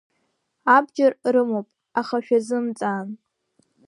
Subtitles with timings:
[0.75, 1.67] Абџьар рымоуп,
[1.99, 3.09] аха шәазымҵаан…